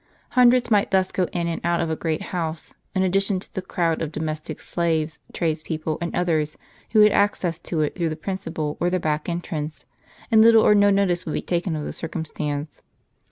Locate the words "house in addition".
2.33-3.39